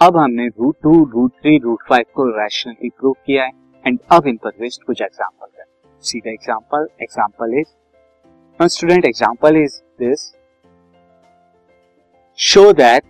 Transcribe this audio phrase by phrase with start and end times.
[0.00, 3.50] अब हमने root two root three root five को रैशनली प्रूव किया है
[3.86, 5.64] एंड अब इन पर बेस्ड कुछ एग्जांपल है
[6.02, 10.32] सीधा example example is student example is this
[12.38, 13.02] show that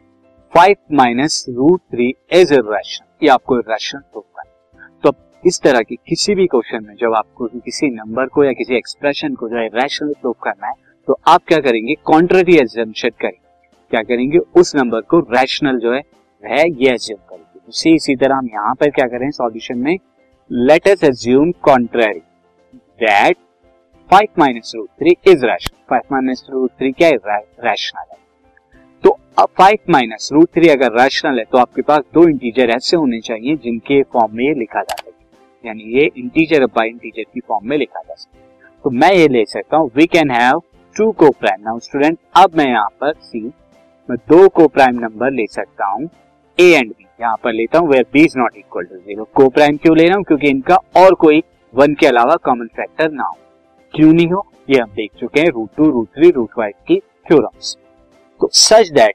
[0.52, 5.12] five minus root three is irrational ये आपको इरेशनल प्रूव करना तो
[5.46, 9.34] इस तरह की किसी भी क्वेश्चन में जब आपको किसी नंबर को या किसी एक्सप्रेशन
[9.34, 10.75] को जो है रैशनल प्रूव करना है
[11.08, 11.94] तो आप क्या करेंगे?
[12.04, 14.39] कॉन्ट्ररी एग्जाम्पन करेंगे। क्या करेंगे?
[14.39, 16.00] उस नंबर को रैशनल जो है
[16.43, 19.96] वह ये एज्यूम करेंगे उसी, इसी तरह हम यहाँ पर क्या करें सॉल्यूशन में
[20.50, 22.21] let us assume contrary
[23.00, 23.36] that
[24.11, 27.39] five minus root three is rational five minus root three क्या है?
[27.61, 28.18] रैशनल है।
[29.04, 32.97] तो अब फाइव माइनस रूट थ्री अगर रैशनल है तो आपके पास दो इंटीजर ऐसे
[32.97, 35.14] होने चाहिए, जिनके फॉर्म में ये लिखा जा सके।
[35.64, 38.39] यानी ये इंटीजर बाई इंटीजर की फॉर्म में लिखा जा सके।
[38.84, 40.62] तो मैं ये ले सकता हूँ we can have
[40.97, 43.41] to coprime now student अब मैं यहाँ पर सी
[44.08, 46.08] मैं दो को प्राइम नंबर ले सकता हूँ।
[46.58, 49.76] ए एंड बी यहाँ पर लेता हूँ where B is not equal to zero coprime
[49.76, 50.24] क्यों ले रहा हूँ?
[50.24, 51.42] क्योंकि इनका और कोई
[51.74, 53.36] वन के अलावा कॉमन फैक्टर ना हो।
[53.94, 54.46] क्यों नहीं हो?
[54.70, 56.98] ये हम देख चुके हैं root two root three root five की
[57.28, 57.76] थ्योरम्स
[58.40, 59.14] तो सच दैट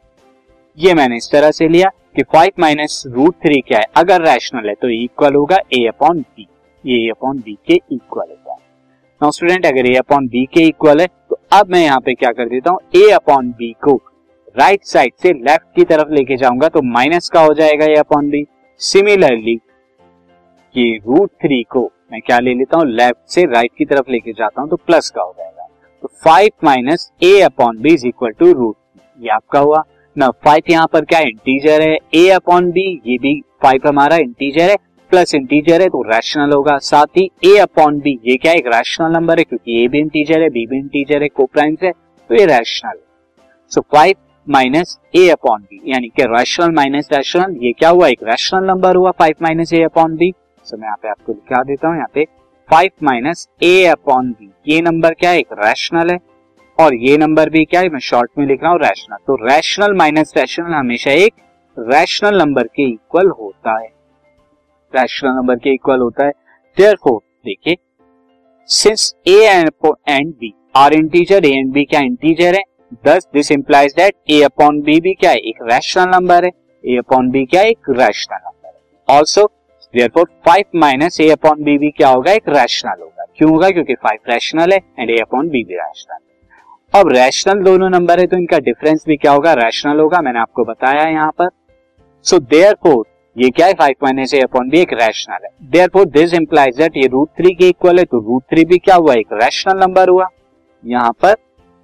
[0.77, 3.85] ये मैंने इस तरह से लिया कि फाइव माइनस रूट थ्री क्या है?
[3.97, 6.47] अगर रैशनल है तो इक्वल होगा ए अपॉन बी
[6.83, 8.55] ये अपॉन बी के इक्वल होगा।
[9.21, 12.31] नाउ स्टूडेंट अगर ए अपॉन बी के इक्वल है तो अब मैं यहाँ पे क्या
[12.31, 12.79] कर देता हूँ?
[12.95, 14.01] ए अपॉन बी को
[14.55, 18.29] राइट साइड से लेफ़्ट की तरफ़ लेके जाऊँगा तो माइनस का हो जाएगा ये अपॉन
[18.29, 18.45] बी
[18.81, 19.59] सिमिलरली
[20.75, 22.85] ये रूट थ्री को मैं क्या ले लेता हूँ?
[22.87, 25.67] लेफ़्ट से राइट की तरफ़ लेके जाता हूँ तो प्लस का हो जाएगा।
[26.03, 28.75] तो five minus A upon B is equal to root
[29.19, 29.83] ये आपका हुआ।
[30.15, 31.97] ना फाइव यहाँ पर क्या इंटीजर है?
[32.15, 34.75] ए अपॉन बी ये भी फाइव हमारा इंटीजर है
[35.11, 39.11] प्लस इंटीजर है तो रैशनल होगा। साथ ही ए अपॉन बी ये क्या एक रैशनल
[39.13, 42.35] नंबर है, क्योंकि ए भी इंटीजर है बी भी इंटीजर है को प्राइम्स है तो
[42.35, 42.99] ये rational
[43.71, 44.15] so five
[44.47, 48.07] minus A upon B यानी कि रैशनल माइनस रैशनल ये क्या हुआ?
[48.07, 50.31] एक रैशनल नंबर हुआ five minus A upon B
[50.65, 52.25] so मैं यहाँ पे आपको लिखा देता हूँ, यहाँ पे
[52.69, 55.39] five minus A upon B ये नंबर क्या है?
[55.39, 56.17] एक रैशनल है।
[56.77, 57.89] और ये नंबर भी क्या है?
[57.89, 61.33] मैं शॉर्ट में लिख रहा हूँ रैशनल तो रैशनल माइनस रैशनल हमेशा एक
[61.77, 63.87] रैशनल नंबर के इक्वल होता है।
[64.93, 66.31] रैशनल नंबर के इक्वल होता है।
[66.77, 67.77] देयरफॉर देखिए
[68.69, 69.37] since A
[70.07, 72.63] and B are integer A and B क्या इंटीजर है?
[73.05, 75.37] Thus this implies that A upon B भी क्या है?
[75.37, 76.51] एक रैशनल नंबर है।
[76.83, 77.69] ए अपॉन बी क्या है?
[77.69, 79.45] एक रैशनल नंबर है। Also
[79.93, 82.31] therefore five minus A upon B भी क्या होगा?
[82.31, 83.69] एक रैशनल होगा। क्यों होगा?
[83.69, 86.17] क्योंकि फाइव रैशनल है एंड ए अपॉन बी भी रैशनल
[86.93, 89.53] अब रैशनल दोनों नंबर है तो इनका डिफरेंस भी क्या होगा?
[89.53, 91.49] रैशनल होगा, मैंने आपको बताया यहाँ पर।
[92.25, 93.73] सो देयर फोर ये क्या है?
[93.73, 97.29] Five minus A upon B एक रैशनल है। Therefore this implies that ये रूट
[97.37, 99.13] थ्री के इक्वल है तो रूट थ्री भी क्या हुआ?
[99.13, 100.27] एक रैशनल नंबर हुआ।
[100.83, 101.35] यहाँ पर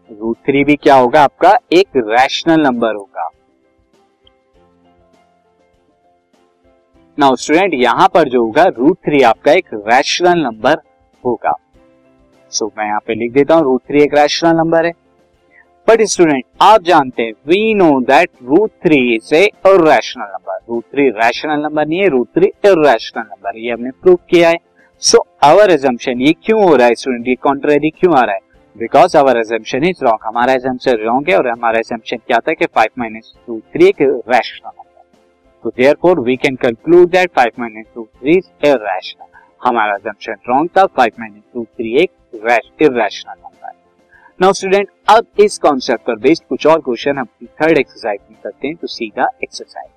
[0.09, 1.57] रूट थ्री भी क्या होगा आपका?
[1.73, 3.29] एक रैशनल नंबर होगा।
[7.18, 10.81] नाउ स्टूडेंट यहाँ पर जो होगा रूट थ्री आपका एक रैशनल नंबर
[11.23, 11.53] होगा।
[12.51, 14.91] सो so, मैं यहाँ पे लिख देता हूँ रूट थ्री एक रैशनल नंबर है।
[15.88, 20.84] बट स्टूडेंट आप जानते हैं we know that root three is a rational number root
[20.84, 24.57] three rational number नहीं है रूट थ्री इरेशनल नंबर ये हमने प्रूव किया है।
[25.03, 28.41] सो आवर एजम्पन ये क्यों हो रहा है स्टूडेंट ये कॉन्ट्रेरी क्यों आ रहा है?
[28.77, 32.65] Because our assumption is wrong हमारा एजम्पन रॉन्ग है और हमारा एजम्पन क्या था कि
[32.75, 35.03] फाइव माइनस टू थ्री एक रैशनल नंबर
[35.63, 35.69] तो
[36.01, 40.85] therefore we can conclude that five minus two three is irrational हमारा एजम्पन रॉन्ग था
[40.97, 42.11] फाइव माइनस टू थ्री एक
[42.81, 43.71] इरेशनल नंबर
[44.39, 47.27] नाउ स्टूडेंट अब इस कॉन्सेप्ट पर बेस्ड कुछ और क्वेश्चन हम
[47.61, 49.96] थर्ड एक्सरसाइज में करते हैं तो सीधा exercise